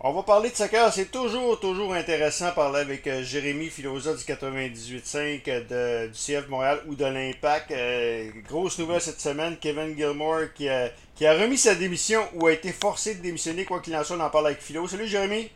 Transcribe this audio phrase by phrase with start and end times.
[0.00, 0.92] On va parler de soccer.
[0.92, 6.48] C'est toujours, toujours intéressant de parler avec euh, Jérémy Filosa du 98.5 euh, du CF
[6.48, 7.70] Montréal ou de l'Impact.
[7.70, 12.48] Euh, grosse nouvelle cette semaine, Kevin Gilmore qui a, qui a remis sa démission ou
[12.48, 14.86] a été forcé de démissionner, quoi qu'il en soit, on en parle avec Philo.
[14.86, 15.50] Salut Jérémy.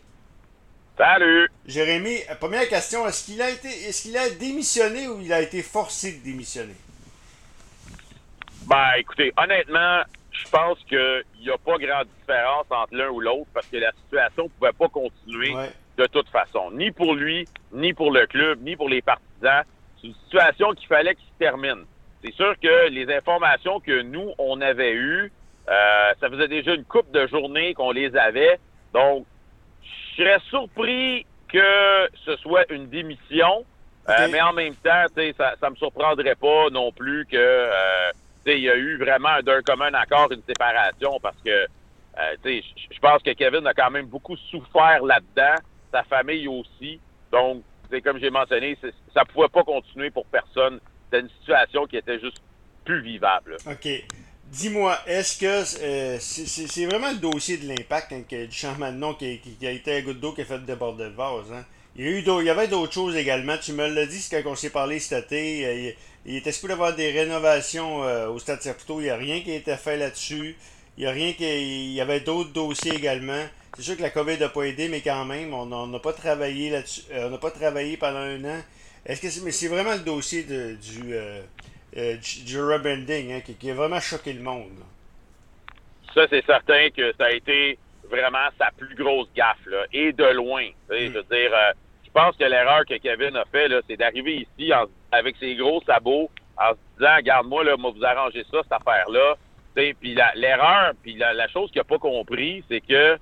[0.96, 1.48] Salut.
[1.66, 5.62] Jérémy, première question, est-ce qu'il a été est-ce qu'il a démissionné ou il a été
[5.62, 6.74] forcé de démissionner?
[8.66, 10.02] Ben écoutez, honnêtement,
[10.44, 13.92] je pense qu'il n'y a pas grande différence entre l'un ou l'autre parce que la
[13.92, 15.54] situation ne pouvait pas continuer
[15.96, 16.70] de toute façon.
[16.72, 19.64] Ni pour lui, ni pour le club, ni pour les partisans.
[20.00, 21.84] C'est une situation qu'il fallait qu'il se termine.
[22.24, 25.32] C'est sûr que les informations que nous, on avait eues,
[25.68, 28.58] euh, ça faisait déjà une coupe de journées qu'on les avait.
[28.94, 29.26] Donc,
[29.82, 33.64] je serais surpris que ce soit une démission.
[34.08, 38.10] Euh, mais en même temps, ça ne me surprendrait pas non plus que euh,
[38.56, 43.22] il y a eu vraiment d'un commun accord une séparation parce que euh, je pense
[43.22, 45.62] que Kevin a quand même beaucoup souffert là-dedans,
[45.92, 47.00] sa famille aussi.
[47.30, 47.62] Donc,
[48.04, 48.76] comme j'ai mentionné,
[49.14, 50.80] ça pouvait pas continuer pour personne.
[51.04, 52.42] C'était une situation qui était juste
[52.84, 53.56] plus vivable.
[53.66, 53.88] OK.
[54.46, 59.12] Dis-moi, est-ce que euh, c'est vraiment le dossier de l'impact hein, du changement de nom
[59.12, 61.52] qui, a été un goutte d'eau qui a fait déborder le vase?
[61.52, 61.64] Hein?
[61.96, 63.56] Il y, a eu il y avait d'autres choses également.
[63.58, 65.66] Tu me l'as dit, quand on s'est parlé cet été.
[65.66, 65.92] Euh,
[66.26, 69.00] il était supposé avoir des rénovations euh, au Stade Saputo.
[69.00, 70.56] Il n'y a rien qui a été fait là-dessus.
[70.96, 71.44] Il y a rien qui.
[71.44, 73.44] Il y avait d'autres dossiers également.
[73.76, 76.70] C'est sûr que la COVID n'a pas aidé, mais quand même, on n'a pas travaillé
[76.70, 77.02] là-dessus.
[77.12, 78.62] Euh, on n'a pas travaillé pendant un an.
[79.06, 79.42] Est-ce que c'est.
[79.42, 81.14] Mais c'est vraiment le dossier de, du,
[81.96, 84.84] euh, du, rebranding hein, qui, a vraiment choqué le monde.
[86.14, 87.78] Ça, c'est certain que ça a été
[88.08, 90.66] vraiment sa plus grosse gaffe, là, et de loin.
[90.90, 91.52] Je veux dire,
[92.04, 95.82] je pense que l'erreur que Kevin a fait, c'est d'arriver ici en avec ses gros
[95.86, 99.36] sabots en se disant, regarde-moi, là, moi, vous arrangez ça, cette affaire-là.
[99.74, 103.16] Puis l'erreur, puis la, chose qu'il n'a pas compris, c'est que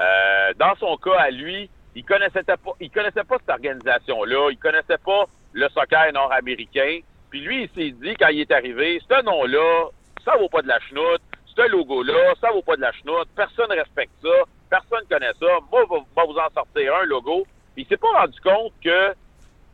[0.00, 4.58] euh, dans son cas à lui, il connaissait pas, il connaissait pas cette organisation-là, il
[4.58, 7.00] connaissait pas le soccer nord-américain.
[7.30, 9.88] Puis lui, il s'est dit quand il est arrivé, ce nom-là,
[10.24, 11.22] ça vaut pas de la chenoute,
[11.54, 15.84] ce logo-là, ça vaut pas de la chenoute, personne respecte ça, personne connaît ça, moi,
[15.86, 17.46] je vais vous en sortir un logo.
[17.74, 19.12] Puis il s'est pas rendu compte que,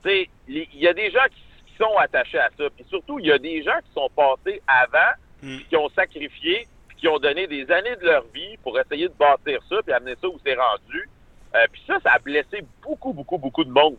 [0.02, 1.42] tu sais, il y a des gens qui
[1.78, 2.64] sont attachés à ça.
[2.74, 5.12] Puis surtout, il y a des gens qui sont passés avant,
[5.42, 5.58] hmm.
[5.68, 9.14] qui ont sacrifié, puis qui ont donné des années de leur vie pour essayer de
[9.14, 11.08] bâtir ça, puis amener ça où c'est rendu.
[11.54, 13.96] Euh, puis ça, ça a blessé beaucoup, beaucoup, beaucoup de monde.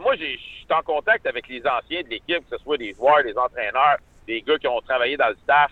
[0.00, 3.22] moi, je suis en contact avec les anciens de l'équipe, que ce soit des joueurs,
[3.22, 5.70] des entraîneurs, des gars qui ont travaillé dans le staff.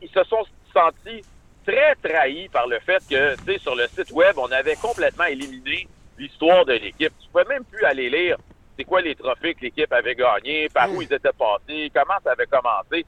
[0.00, 1.22] Ils, se sont sentis
[1.66, 5.24] très trahis par le fait que, tu sais, sur le site web, on avait complètement
[5.24, 5.86] éliminé
[6.18, 7.12] l'histoire de l'équipe.
[7.20, 8.36] Tu pouvais même plus aller lire
[8.76, 12.32] c'est quoi les trophées que l'équipe avait gagnés, par où ils étaient passés, comment ça
[12.32, 13.04] avait commencé.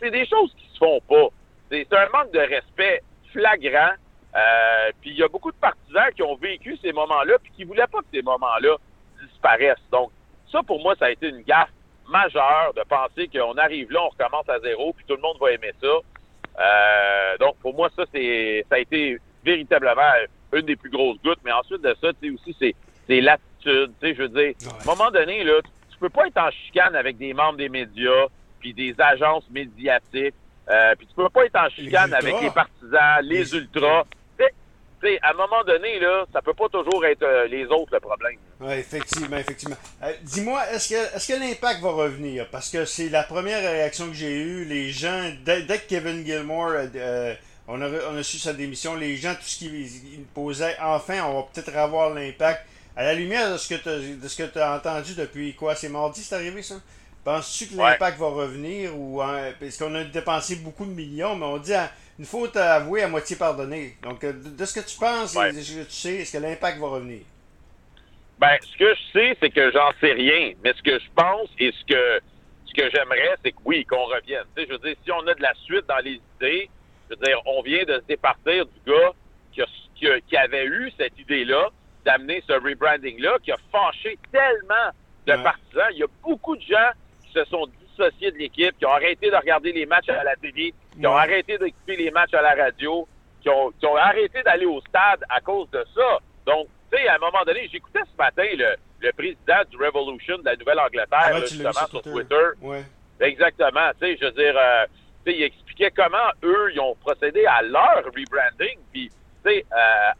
[0.00, 1.28] C'est des choses qui se font pas.
[1.70, 3.02] C'est un manque de respect
[3.32, 3.92] flagrant.
[4.36, 7.64] Euh, puis il y a beaucoup de partisans qui ont vécu ces moments-là puis qui
[7.64, 8.76] voulaient pas que ces moments-là
[9.22, 9.76] disparaissent.
[9.90, 10.10] Donc,
[10.52, 11.70] ça, pour moi, ça a été une gaffe
[12.08, 15.52] majeure de penser qu'on arrive là, on recommence à zéro, puis tout le monde va
[15.52, 15.88] aimer ça.
[16.58, 20.12] Euh, donc, pour moi, ça, c'est ça a été véritablement
[20.52, 21.38] une des plus grosses gouttes.
[21.44, 22.74] Mais ensuite de ça, tu sais, aussi, c'est
[23.06, 23.92] c'est l'attitude.
[24.00, 25.60] Tu sais, je veux dire, à un moment donné, là,
[25.90, 28.26] tu peux pas être en chicane avec des membres des médias,
[28.60, 30.34] puis des agences médiatiques,
[30.68, 34.04] euh, puis tu peux pas être en chicane avec les partisans, les, ultras.
[34.36, 34.44] Tu
[35.00, 38.00] sais, à un moment donné, là, ça peut pas toujours être euh, les autres le
[38.00, 38.36] problème.
[38.60, 39.76] Oui, effectivement, effectivement.
[40.02, 42.48] Euh, dis-moi, est-ce que, est-ce que l'impact va revenir?
[42.50, 44.64] Parce que c'est la première réaction que j'ai eue.
[44.64, 46.72] Les gens, dès, que Kevin Gilmore,
[47.68, 51.34] on, a, on a su sa démission, les gens, tout ce qu'ils posaient, enfin, on
[51.34, 52.66] va peut-être avoir l'impact.
[52.96, 55.76] À la lumière de ce que tu as entendu depuis quoi?
[55.76, 56.74] C'est mardi, c'est arrivé ça?
[57.22, 59.20] Penses-tu que l'impact va revenir ou
[59.60, 61.74] parce qu'on a dépensé beaucoup de millions, mais on dit
[62.18, 63.96] une faute avouée à moitié pardonnée.
[64.02, 66.80] Donc euh, de ce que tu penses, de ce que tu sais, est-ce que l'impact
[66.80, 67.20] va revenir?
[68.38, 71.48] Ben, ce que je sais, c'est que j'en sais rien, mais ce que je pense
[71.58, 72.20] et ce que
[72.66, 74.44] ce que j'aimerais, c'est que oui, qu'on revienne.
[74.54, 76.70] Tu sais, je veux dire, si on a de la suite dans les idées,
[77.08, 79.12] je veux dire, on vient de se départir du gars
[79.52, 81.70] qui, qui avait eu cette idée-là,
[82.04, 84.90] d'amener ce rebranding-là qui a fâché tellement
[85.26, 85.88] de partisans.
[85.92, 86.90] Il y a beaucoup de gens
[87.24, 90.36] qui se sont dissociés de l'équipe, qui ont arrêté de regarder les matchs à la
[90.36, 93.08] télé, qui ont arrêté d'écouter les matchs à la radio,
[93.42, 96.18] qui ont, qui ont arrêté d'aller au stade à cause de ça.
[96.46, 100.38] Donc, tu sais, à un moment donné, j'écoutais ce matin le, le, président du Revolution
[100.38, 102.46] de la Nouvelle-Angleterre, ah justement, sur Twitter.
[103.20, 103.90] Exactement.
[104.00, 104.86] Tu sais, je veux dire, euh,
[105.24, 109.10] tu sais, il expliquait comment eux, ils ont procédé à leur rebranding, puis
[109.46, 109.60] euh,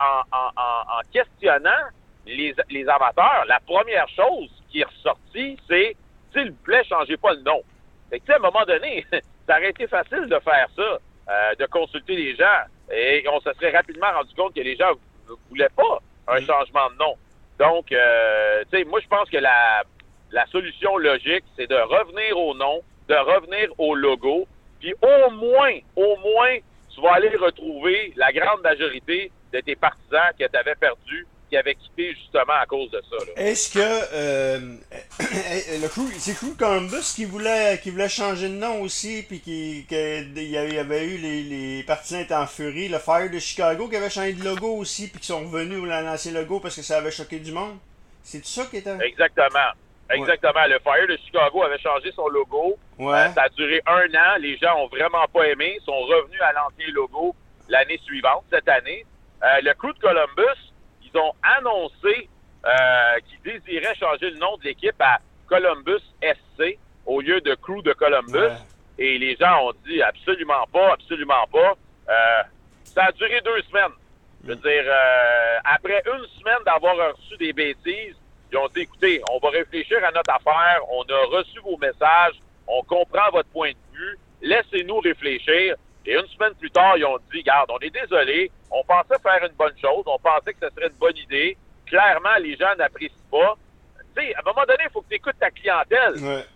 [0.01, 1.71] en, en, questionnant
[2.27, 5.97] les, les amateurs, la première chose qui est ressortie, c'est
[6.33, 7.63] s'il vous plaît, changez pas le nom.
[8.11, 9.07] Fait que, à un moment donné,
[9.47, 13.53] ça aurait été facile de faire ça, euh, de consulter les gens, et on se
[13.55, 14.93] serait rapidement rendu compte que les gens
[15.29, 17.15] ne voulaient pas un changement de nom.
[17.59, 19.83] Donc, euh, tu sais, moi, je pense que la,
[20.31, 24.47] la solution logique, c'est de revenir au nom, de revenir au logo,
[24.81, 26.57] puis au moins, au moins,
[26.95, 31.57] tu vas aller retrouver la grande majorité de tes partisans que tu avais perdus qui
[31.57, 33.17] avait quitté justement à cause de ça.
[33.37, 34.59] Est-ce que euh,
[35.81, 39.87] le crew, c'est Crew Columbus qui voulait, qui voulait changer de nom aussi, puis qui,
[39.91, 44.11] y avait eu les, les partisans étaient en furie, le Fire de Chicago qui avait
[44.11, 47.11] changé de logo aussi, puis qui sont revenus lancer le logo parce que ça avait
[47.11, 47.79] choqué du monde?
[48.23, 48.97] C'est ça qui était?
[49.05, 49.73] Exactement.
[50.11, 50.67] Exactement.
[50.67, 52.79] Le Fire de Chicago avait changé son logo.
[52.99, 53.31] Ouais.
[53.35, 54.37] Ça a duré un an.
[54.41, 55.77] Les gens ont vraiment pas aimé.
[55.81, 57.35] Ils sont revenus à l'ancien logo
[57.69, 59.05] l'année suivante, cette année.
[59.43, 60.73] Euh, le crew de Columbus,
[61.13, 62.29] ils ont annoncé
[62.65, 62.71] euh,
[63.27, 67.93] qu'ils désiraient changer le nom de l'équipe à Columbus SC au lieu de Crew de
[67.93, 68.55] Columbus.
[68.99, 71.75] Et les gens ont dit absolument pas, absolument pas.
[72.09, 72.43] Euh,
[72.85, 73.93] ça a duré deux semaines.
[74.43, 78.17] Je veux dire, euh, après une semaine d'avoir reçu des bêtises,
[78.51, 82.41] ils ont dit, écoutez, on va réfléchir à notre affaire, on a reçu vos messages,
[82.67, 85.77] on comprend votre point de vue, laissez-nous réfléchir.
[86.07, 89.45] Et une semaine plus tard, ils ont dit, garde, on est désolé, on pensait faire
[89.45, 91.57] une bonne chose, on pensait que ce serait une bonne idée.
[91.87, 93.57] Clairement, les gens n'apprécient pas.
[94.17, 96.15] Tu sais, à un moment donné, il faut que tu écoutes ta clientèle.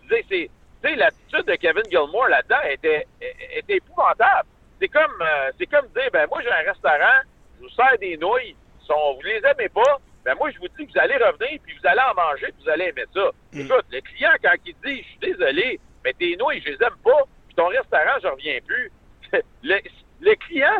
[0.09, 0.49] Tu
[0.83, 3.07] sais, l'attitude de Kevin Gilmore là-dedans était,
[3.55, 4.49] était épouvantable.
[4.79, 7.21] C'est comme, euh, c'est comme dire, ben moi j'ai un restaurant,
[7.55, 8.55] je vous sers des nouilles,
[8.85, 11.73] sont, vous les aimez pas, ben moi je vous dis que vous allez revenir puis
[11.79, 13.31] vous allez en manger puis vous allez aimer ça.
[13.53, 13.61] Mm.
[13.61, 16.97] Écoute, le client quand il dit, je suis désolé, mais tes nouilles je les aime
[17.01, 18.91] pas, puis ton restaurant je reviens plus.
[19.63, 19.79] le,
[20.21, 20.79] le client,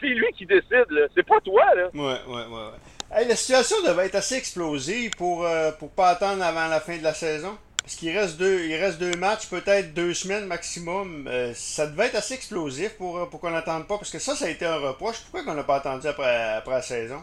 [0.00, 0.86] c'est lui qui décide.
[1.14, 1.88] C'est pas toi, là.
[1.94, 3.24] Ouais, ouais, ouais.
[3.26, 7.02] la situation devait être assez explosive pour, euh, pour pas attendre avant la fin de
[7.02, 7.56] la saison.
[7.82, 11.26] Parce qu'il reste deux, il reste deux matchs, peut-être deux semaines maximum.
[11.28, 13.96] Euh, ça devait être assez explosif pour, euh, pour qu'on n'attende pas.
[13.96, 15.20] Parce que ça, ça a été un reproche.
[15.22, 17.20] Pourquoi qu'on n'a pas attendu après, après la saison?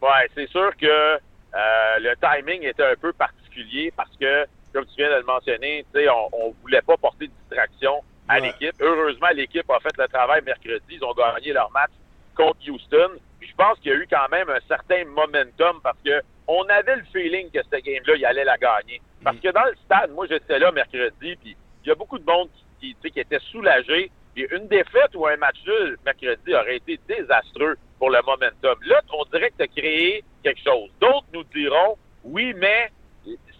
[0.00, 1.18] Ouais, c'est sûr que
[1.52, 5.84] le timing était un peu particulier parce que, comme tu viens de le mentionner,
[6.32, 8.74] on ne voulait pas porter de distraction à l'équipe.
[8.80, 10.84] Heureusement, l'équipe a fait le travail mercredi.
[10.90, 11.90] Ils ont gagné leur match
[12.36, 13.18] contre Houston.
[13.38, 16.62] Puis je pense qu'il y a eu quand même un certain momentum parce que on
[16.64, 19.00] avait le feeling que cette game-là, il allait la gagner.
[19.22, 19.40] Parce mm.
[19.40, 22.48] que dans le stade, moi, j'étais là mercredi, puis il y a beaucoup de monde
[22.80, 24.10] qui, qui, qui était soulagé.
[24.34, 28.78] Puis une défaite ou un match nul mercredi aurait été désastreux pour le momentum.
[28.86, 30.88] Là, on dirait que tu as créé quelque chose.
[31.00, 32.90] D'autres nous diront, oui, mais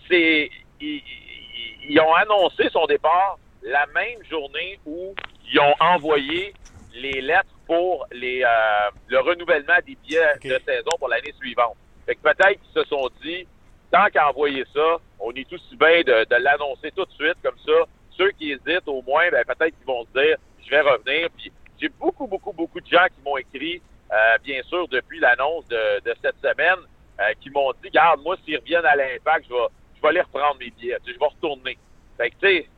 [0.09, 0.51] c'est
[0.81, 5.15] ils ont annoncé son départ la même journée où
[5.53, 6.55] ils ont envoyé
[6.95, 11.77] les lettres pour les, euh, le renouvellement des billets de saison pour l'année suivante.
[12.07, 13.47] Fait que peut-être qu'ils se sont dit,
[13.93, 17.59] tant qu'à envoyer ça, on est tous bien de, de l'annoncer tout de suite, comme
[17.65, 17.87] ça,
[18.17, 21.29] ceux qui hésitent au moins, ben, peut-être qu'ils vont se dire, je vais revenir.
[21.37, 23.81] Puis j'ai beaucoup, beaucoup, beaucoup de gens qui m'ont écrit,
[24.13, 26.79] euh, bien sûr, depuis l'annonce de, de, cette semaine,
[27.21, 29.67] euh, qui m'ont dit, garde, moi, s'ils reviennent à l'impact, je vais,
[29.97, 30.99] je vais aller reprendre mes billets.
[31.07, 31.79] je vais retourner.
[32.17, 32.69] Fait que, tu sais,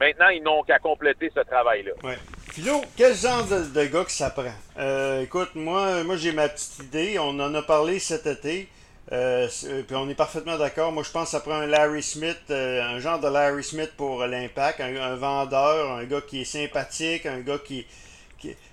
[0.00, 1.92] maintenant, ils n'ont qu'à compléter ce travail-là.
[2.02, 2.18] Ouais.
[2.52, 4.44] Philo, quel genre de, gars que ça prend?
[4.78, 7.18] Euh, écoute, moi, moi j'ai ma petite idée.
[7.18, 8.68] On en a parlé cet été.
[9.12, 9.46] Euh,
[9.86, 10.90] puis on est parfaitement d'accord.
[10.90, 13.92] Moi, je pense que ça prend un Larry Smith, euh, un genre de Larry Smith
[13.96, 17.86] pour l'impact, un, vendeur, un gars qui est sympathique, un gars qui,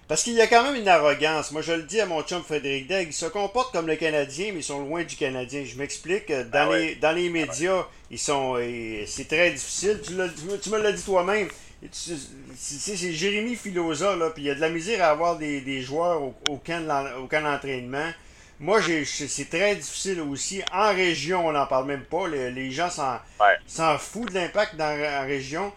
[0.08, 1.52] parce qu'il y a quand même une arrogance.
[1.52, 4.52] Moi, je le dis à mon chum Frédéric Degg, ils se comportent comme le Canadien,
[4.54, 5.64] mais ils sont loin du Canadien.
[5.66, 6.32] Je m'explique.
[6.32, 8.58] Dans, ah les, dans les médias, ils sont.
[9.08, 10.02] C'est très difficile.
[10.04, 10.14] Tu,
[10.62, 11.50] tu me l'as dit toi-même.
[11.92, 16.22] C'est Jérémy Filosa, là, puis il y a de la misère à avoir des, joueurs
[16.22, 18.10] au, au camp d'entraînement.
[18.60, 20.62] Moi, c'est très difficile aussi.
[20.72, 22.28] En région, on n'en parle même pas.
[22.28, 25.74] Les, gens s'en foutent de l'impact en région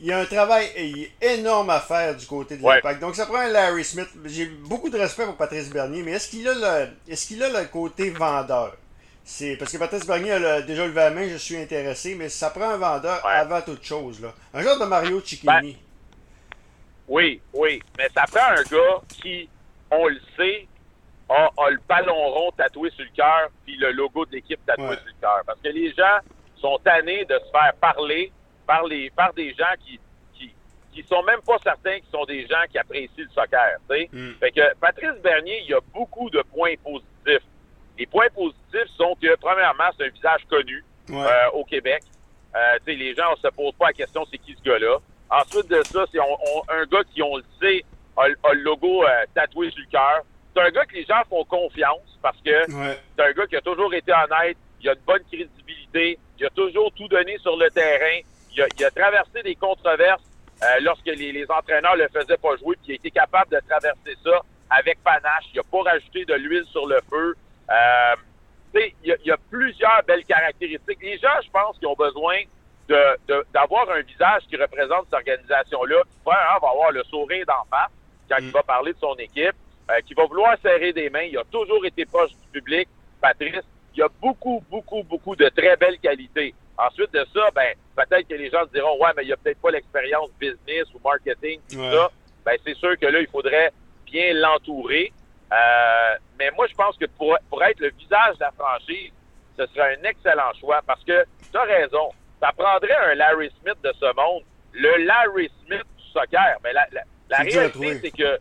[0.00, 3.00] il y a un travail énorme à faire du côté de l'impact.
[3.00, 4.08] Donc, ça prend un Larry Smith.
[4.26, 7.48] J'ai beaucoup de respect pour Patrice Bernier, mais est-ce qu'il a le, est-ce qu'il a
[7.48, 8.76] le côté vendeur?
[9.24, 12.50] C'est parce que Patrice Bernier a déjà levé la main, je suis intéressé, mais ça
[12.50, 14.20] prend un vendeur avant toute chose.
[14.20, 14.32] Là.
[14.54, 15.46] Un genre de Mario Cicchini.
[15.46, 15.74] Ben,
[17.08, 19.48] oui, oui, mais ça prend un gars qui,
[19.90, 20.66] on le sait,
[21.28, 25.06] a, le ballon rond tatoué sur le cœur, puis le logo de l'équipe tatoué sur
[25.06, 25.40] le cœur.
[25.46, 26.18] Parce que les gens
[26.60, 28.32] sont tannés de se faire parler
[28.72, 30.00] par, les, par des gens qui,
[30.34, 30.50] qui,
[30.92, 33.76] qui sont même pas certains qui sont des gens qui apprécient le soccer.
[33.90, 34.30] Mm.
[34.40, 37.46] Fait que Patrice Bernier, il y a beaucoup de points positifs.
[37.98, 42.02] Les points positifs sont que, premièrement, c'est un visage connu euh, au Québec.
[42.56, 44.96] Euh, les gens ne se posent pas la question c'est qui ce gars-là?
[45.30, 47.84] Ensuite de ça, c'est un gars qui, on le sait,
[48.16, 50.22] a, le logo euh, tatoué sur le cœur.
[50.54, 53.60] C'est un gars que les gens font confiance parce que c'est un gars qui a
[53.60, 57.70] toujours été honnête, il a une bonne crédibilité, il a toujours tout donné sur le
[57.70, 58.20] terrain,
[58.54, 60.22] il a, traversé des controverses
[60.62, 64.16] euh, lorsque les, entraîneurs le faisaient pas jouer, puis il a été capable de traverser
[64.22, 64.40] ça
[64.70, 65.44] avec panache.
[65.52, 67.34] Il n'a pas rajouté de l'huile sur le feu.
[67.70, 68.14] Euh,
[68.74, 70.98] il y, a, y, a plusieurs belles caractéristiques.
[71.02, 72.38] Les gens, je pense, qui ont besoin
[73.52, 76.02] d'avoir de, un visage qui représente cette organisation-là.
[76.26, 77.90] Hein, va avoir le sourire d'en face
[78.28, 78.52] quand il mm.
[78.52, 79.54] va parler de son équipe,
[79.90, 81.22] euh, qui va vouloir serrer des mains.
[81.22, 82.88] Il a toujours été proche du public.
[83.20, 86.54] Patrice, il y a beaucoup, beaucoup, beaucoup de très belles qualités.
[86.78, 89.36] Ensuite de ça, ben, peut-être que les gens se diront, ouais, mais il n'y a
[89.36, 92.10] peut-être pas l'expérience business ou marketing, tout ça.
[92.44, 93.72] Ben, c'est sûr que là, il faudrait
[94.06, 95.12] bien l'entourer.
[95.52, 99.12] Euh, mais moi, je pense que pour, pour être le visage de la franchise,
[99.58, 102.10] ce serait un excellent choix parce que tu as raison.
[102.40, 106.56] Ça prendrait un Larry Smith de ce monde, le Larry Smith du soccer.
[106.64, 106.86] Mais la,
[107.28, 108.38] la, réalité, c'est que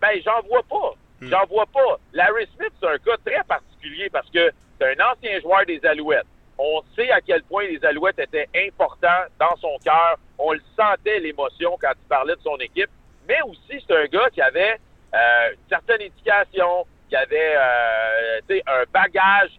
[0.00, 0.94] ben, j'en vois pas.
[1.20, 1.30] Hmm.
[1.30, 1.98] J'en vois pas.
[2.12, 6.26] Larry Smith, c'est un cas très particulier parce que c'est un ancien joueur des Alouettes.
[6.70, 10.16] On sait à quel point les Alouettes étaient importants dans son cœur.
[10.38, 12.90] On le sentait, l'émotion, quand il parlait de son équipe.
[13.26, 14.78] Mais aussi, c'est un gars qui avait
[15.14, 19.50] euh, une certaine éducation, qui avait euh, un bagage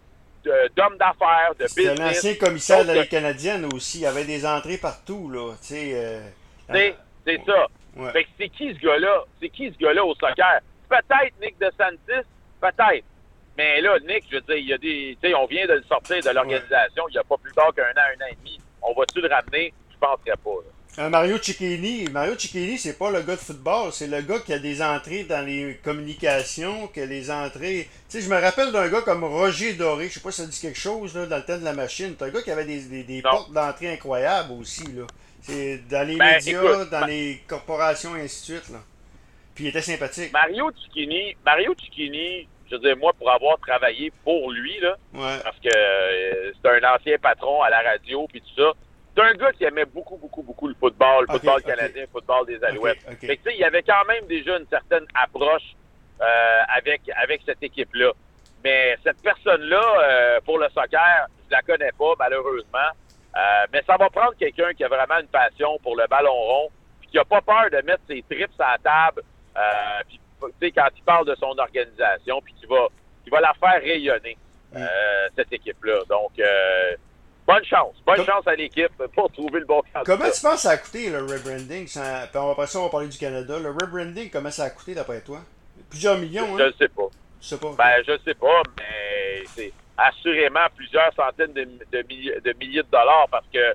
[0.44, 1.96] d'homme d'affaires, de business.
[1.96, 4.00] C'est un ancien commissaire de la canadienne aussi.
[4.00, 5.28] Il avait des entrées partout.
[5.30, 5.54] là.
[5.72, 6.20] Euh,
[6.68, 7.66] c'est ça.
[8.38, 9.24] c'est qui ce gars-là?
[9.40, 10.60] C'est qui ce gars-là au soccer?
[10.88, 12.26] Peut-être Nick DeSantis,
[12.60, 13.04] peut-être.
[13.56, 15.18] Mais là, Nick, je veux dire, il y a des.
[15.20, 17.72] Tu sais, on vient de le sortir de l'organisation il n'y a pas plus tard
[17.74, 18.58] qu'un an, un an et demi.
[18.82, 19.72] On va-tu le ramener?
[19.92, 20.60] Je penserais pas.
[20.98, 24.52] Un Mario Cicchini, Mario Cicchini, c'est pas le gars de football, c'est le gars qui
[24.52, 27.88] a des entrées dans les communications, qui a les entrées.
[28.08, 30.48] Tu sais, je me rappelle d'un gars comme Roger Doré, je sais pas si ça
[30.48, 32.16] dit quelque chose là, dans le temps de la machine.
[32.18, 35.06] C'est un gars qui avait des, des, portes d'entrée incroyables aussi là.
[35.42, 38.80] C'est dans les ben, médias, dans les corporations et ainsi de suite là.
[39.54, 40.32] Puis il était sympathique.
[40.32, 45.58] Mario Cicchini, Mario Cicchini, je veux dire, moi, pour avoir travaillé pour lui, là, parce
[45.58, 48.72] que euh, c'est un ancien patron à la radio, puis tout ça,
[49.14, 52.46] c'est un gars qui aimait beaucoup, beaucoup, beaucoup le football, le football canadien, le football
[52.46, 53.00] des Alouettes.
[53.20, 55.74] Fait que, il y avait quand même déjà une certaine approche
[56.20, 58.12] euh, avec, avec cette équipe-là.
[58.62, 62.90] Mais cette personne-là, euh, pour le soccer, je la connais pas, malheureusement.
[63.72, 66.68] mais ça va prendre quelqu'un qui a vraiment une passion pour le ballon rond,
[67.00, 69.22] puis qui a pas peur de mettre ses trips à la table,
[70.06, 72.88] puis quand il parle de son organisation, puis qui va,
[73.24, 74.36] qui va la faire rayonner,
[74.76, 76.00] euh, cette équipe-là.
[76.08, 76.94] Donc, euh,
[77.46, 77.94] bonne chance.
[78.06, 80.02] Bonne chance à l'équipe pour trouver le bon candidat.
[80.04, 81.88] Comment tu penses que ça a coûté, le rebranding?
[81.98, 83.58] Après ça, on va parler du Canada.
[83.58, 85.40] Le rebranding, comment ça a coûté, d'après toi?
[85.88, 86.66] Plusieurs millions, Je hein?
[86.66, 87.08] ne sais pas.
[87.40, 87.72] Je sais pas.
[87.76, 91.64] Ben, je sais pas, mais c'est assurément plusieurs centaines de,
[92.08, 93.74] milliers, de, milliers, de dollars parce que, euh,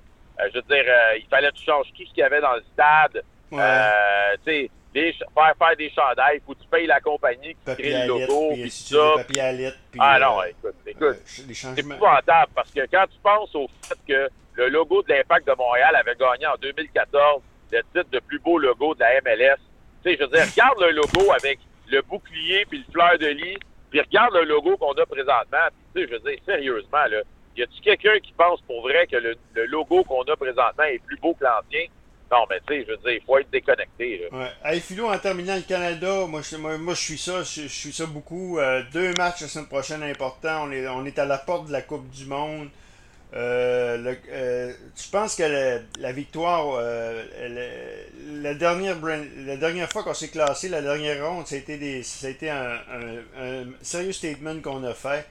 [0.54, 0.86] je veux dire,
[1.18, 3.24] il fallait que tu changes tout ce qu'il y avait dans le stade.
[4.46, 4.70] tu
[5.04, 8.72] faire faire des chandails, faut que tu payes la compagnie qui crée le logo, puis
[8.72, 9.14] ça.
[10.00, 14.30] ah non, euh, écoute, écoute, c'est épouvantable parce que quand tu penses au fait que
[14.54, 18.58] le logo de l'Impact de Montréal avait gagné en 2014 le titre de plus beau
[18.58, 19.58] logo de la MLS,
[20.04, 21.60] tu sais, je veux dire, regarde le logo avec
[21.90, 23.58] le bouclier puis le fleur de lis,
[23.90, 27.22] puis regarde le logo qu'on a présentement, tu sais, je veux dire, sérieusement, là,
[27.58, 31.00] y a-tu quelqu'un qui pense pour vrai que le, le logo qu'on a présentement est
[31.00, 31.86] plus beau que l'ancien?
[32.32, 34.28] Non, mais tu sais, je veux dire, il faut être déconnecté.
[34.32, 34.50] Là.
[34.64, 34.82] Ouais.
[35.04, 38.58] En terminant le Canada, moi, je, moi, je suis ça, je, suis ça beaucoup.
[38.58, 40.66] Euh, deux matchs la semaine prochaine importants.
[40.68, 42.70] On est, on est à la porte de la Coupe du Monde.
[43.36, 50.30] Euh, le, euh, tu penses que la victoire, la, dernière, la dernière fois qu'on s'est
[50.30, 52.80] classé, la dernière ronde, été, des, ça a été un,
[53.82, 55.28] sérieux statement qu'on a fait.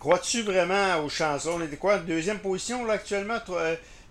[0.00, 1.58] Crois-tu vraiment aux chansons?
[1.58, 1.98] On est quoi?
[1.98, 3.38] Deuxième position là actuellement?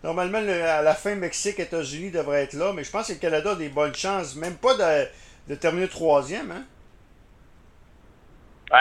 [0.04, 3.52] Normalement, à la fin, Mexique, États-Unis devraient être là, mais je pense que le Canada
[3.52, 4.74] a des bonnes chances, même pas
[5.48, 6.52] de, terminer troisième.
[6.52, 6.64] Hein?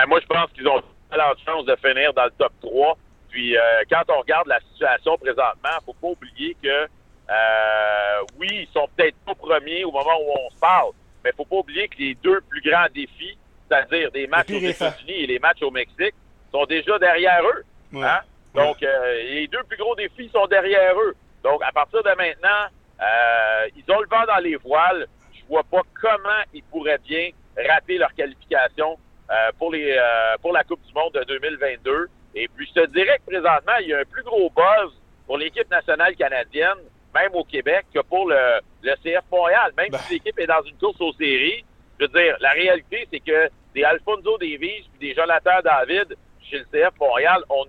[0.07, 2.97] moi, je pense qu'ils ont la chance de finir dans le top 3.
[3.31, 3.61] Puis, euh,
[3.91, 8.69] quand on regarde la situation présentement, il ne faut pas oublier que, euh, oui, ils
[8.73, 10.93] sont peut-être pas premiers au moment où on se parle,
[11.25, 13.37] mais il ne faut pas oublier que les deux plus grands défis,
[13.69, 16.15] c'est-à-dire des matchs aux États-Unis et les matchs au Mexique,
[16.53, 17.65] sont déjà derrière eux.
[18.03, 18.21] Hein?
[18.55, 21.15] Donc, euh, les deux plus gros défis sont derrière eux.
[21.43, 22.67] Donc, à partir de maintenant,
[23.01, 25.07] euh, ils ont le vent dans les voiles.
[25.33, 27.31] Je vois pas comment ils pourraient bien
[27.69, 28.99] rater leur qualification
[29.31, 29.99] euh, pour les
[30.41, 32.09] pour la Coupe du Monde de 2022.
[32.35, 34.93] Et puis, je te dirais que présentement, il y a un plus gros buzz
[35.27, 36.79] pour l'équipe nationale canadienne,
[37.15, 39.73] même au Québec, que pour le, le CF Montréal.
[39.77, 40.07] Même si ben.
[40.11, 41.65] l'équipe est dans une course aux séries,
[41.99, 46.59] je veux dire, la réalité, c'est que des Alfonso Davies puis des Jonathan David chez
[46.59, 47.65] le CF Montréal, on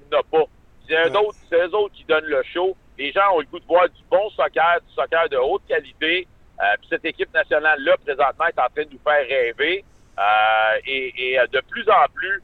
[0.94, 1.20] n'en a pas.
[1.50, 2.76] C'est autres, qui donnent le show.
[2.98, 6.28] Les gens ont le goût de voir du bon soccer, du soccer de haute qualité.
[6.60, 9.86] Euh, puis cette équipe nationale-là, présentement, est en train de nous faire rêver.
[10.18, 12.42] Euh, et, euh, de plus en plus,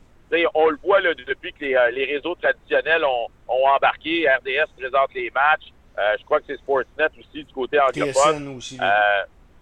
[0.53, 4.27] on le voit là, depuis que les, réseaux traditionnels ont, embarqué.
[4.27, 5.71] RDS présente les matchs.
[5.97, 8.47] je crois que c'est Sportsnet aussi du côté anglophone.
[8.55, 8.79] aussi.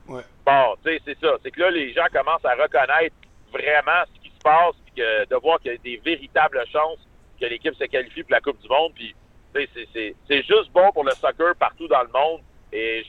[0.08, 0.22] Ouais.
[0.46, 1.36] Bon, tu sais, c'est ça.
[1.42, 3.16] C'est que là, les gens commencent à reconnaître
[3.52, 7.00] vraiment ce qui se passe, puis que, de voir qu'il y a des véritables chances
[7.44, 8.94] que l'équipe se qualifie pour la Coupe du Monde.
[8.96, 9.14] Puis,
[9.54, 12.42] c'est- juste bon pour le soccer partout dans le monde.
[12.72, 13.04] Et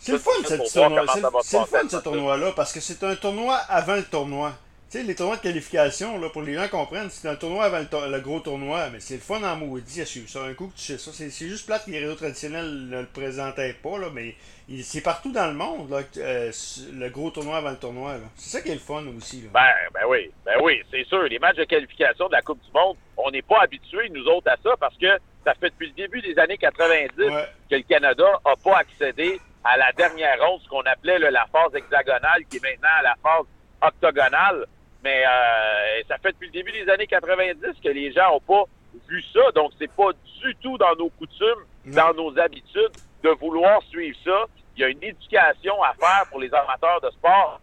[0.00, 4.52] C'est le fun, ce tournoi-là, parce que c'est un tournoi avant le tournoi.
[4.90, 7.78] Tu sais, les tournois de qualification, là, pour les gens comprennent, c'est un tournoi avant
[7.78, 10.42] le, gros tournoi, mais c'est le fun en maudit à suivre ça.
[10.42, 13.06] Un coup que tu sais ça, c'est juste plate que les réseaux traditionnels ne le
[13.06, 14.34] présentaient pas, là, mais
[14.82, 16.50] c'est partout dans le monde, là, euh,
[16.92, 18.16] le gros tournoi avant le tournoi.
[18.34, 19.42] C'est ça qui est le fun aussi.
[19.42, 19.50] Là.
[19.54, 21.22] Ben, ben oui, ben oui, c'est sûr.
[21.22, 24.50] Les matchs de qualification de la Coupe du Monde, on n'est pas habitués, nous autres,
[24.50, 25.06] à ça parce que
[25.44, 27.46] ça fait depuis le début des années 90 Ouais.
[27.70, 31.46] que le Canada n'a pas accédé à la dernière ronde, ce qu'on appelait là, la
[31.52, 33.46] phase hexagonale, qui est maintenant la phase
[33.82, 34.66] octogonale.
[35.02, 38.64] Mais euh, ça fait depuis le début des années 90 que les gens n'ont pas
[39.08, 39.50] vu ça.
[39.54, 40.10] Donc, c'est pas
[40.42, 41.94] du tout dans nos coutumes, Non.
[42.12, 42.92] dans nos habitudes
[43.22, 44.44] de vouloir suivre ça.
[44.76, 47.60] Il y a une éducation à faire pour les amateurs de sport.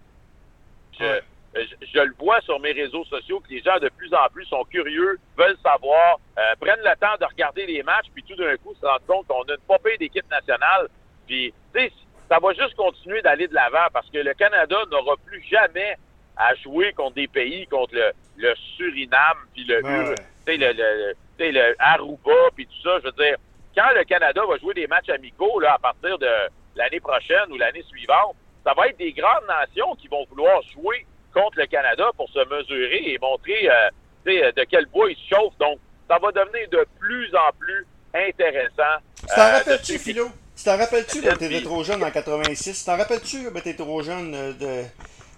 [1.00, 1.22] Je, Ouais.
[1.56, 4.46] je, je le vois sur mes réseaux sociaux que les gens de plus en plus
[4.46, 8.56] sont curieux, veulent savoir, euh, prennent le temps de regarder les matchs, puis tout d'un
[8.58, 10.88] coup se rendent compte qu'on a une popée d'équipe nationale.
[11.28, 11.92] Puis, tu sais,
[12.30, 15.96] ça va juste continuer d'aller de l'avant parce que le Canada n'aura plus jamais
[16.38, 20.16] à jouer contre des pays, contre le, le Suriname, puis le, Ouais,
[20.48, 23.00] le, le, le Aruba, puis tout ça.
[23.00, 23.36] Je veux dire,
[23.76, 26.30] quand le Canada va jouer des matchs amicaux là, à partir de
[26.76, 31.06] l'année prochaine ou l'année suivante, ça va être des grandes nations qui vont vouloir jouer
[31.34, 35.58] contre le Canada pour se mesurer et montrer euh, de quel bois ils se chauffent.
[35.60, 35.80] Donc,
[36.10, 39.00] ça va devenir de plus en plus intéressant.
[39.20, 40.28] Tu t'en euh, rappelles-tu, Philo?
[40.56, 42.80] Tu t'en rappelles-tu, Puis- t'étais trop jeune en 86?
[42.80, 44.84] Tu t'en rappelles-tu, ben, t'étais trop jeune de...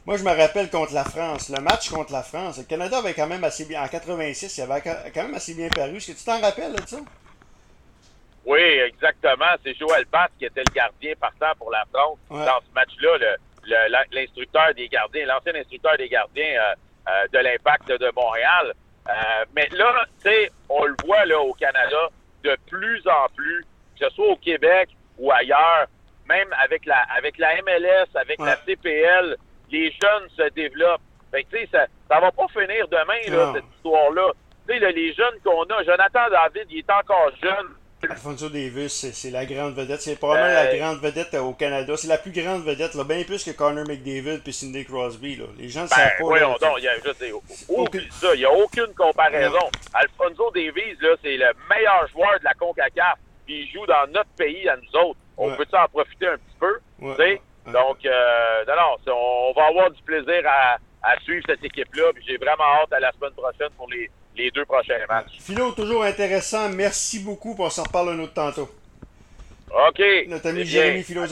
[0.05, 2.57] Moi, je me rappelle contre la France, le match contre la France.
[2.57, 3.83] Le Canada avait quand même assez bien...
[3.83, 5.97] En 86, il avait quand même assez bien paru.
[5.97, 6.97] Est-ce que tu t'en rappelles, là, de ça?
[8.45, 9.45] Oui, exactement.
[9.63, 12.45] C'est Joël Bass qui était le gardien partant pour la France Ouais.
[12.45, 13.35] dans ce match-là.
[14.11, 16.73] L'instructeur des gardiens, l'ancien instructeur des gardiens euh,
[17.09, 18.73] euh, de l'Impact de Montréal.
[19.09, 22.09] Euh, mais là, tu sais, on le voit là au Canada
[22.43, 23.67] de plus en plus,
[23.99, 25.87] que ce soit au Québec ou ailleurs,
[26.25, 28.55] même avec la avec la MLS, avec la.
[28.65, 29.35] CPL,
[29.71, 31.01] les jeunes se développent.
[31.31, 34.31] Fait que, tu sais, ça, ça va pas finir demain, là, cette histoire-là.
[34.67, 37.67] Là, les jeunes qu'on a, Jonathan David, il est encore jeune.
[38.09, 39.99] Alfonso Davis, c'est la grande vedette.
[40.01, 41.97] C'est probablement Euh, la grande vedette euh, au Canada.
[41.97, 45.35] C'est la plus grande vedette, là, bien plus que Connor McDavid puis Cindy Crosby.
[45.35, 45.45] Là.
[45.57, 46.39] Les gens ne Ben, savent pas.
[46.39, 46.93] là, donc, il a,
[47.67, 49.69] aucune- n'y a aucune comparaison.
[49.93, 53.17] Alfonso Davies, là, c'est le meilleur joueur de la CONCACAF,
[53.49, 55.19] il joue dans notre pays, à nous autres.
[55.35, 55.57] On Ouais.
[55.57, 60.01] peut en profiter un petit peu, Ouais, Donc, euh, non, non, on, va avoir du
[60.03, 64.09] plaisir à, à suivre cette équipe-là, j'ai vraiment hâte à la semaine prochaine pour les,
[64.35, 65.37] les deux prochains matchs.
[65.39, 66.69] Philo, toujours intéressant.
[66.69, 67.55] Merci beaucoup.
[67.59, 68.69] On s'en reparle un autre tantôt.
[69.69, 70.01] OK.
[70.27, 70.65] Notre ami.
[70.65, 71.25] Jérémy Philo.